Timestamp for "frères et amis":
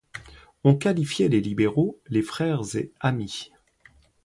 2.23-3.51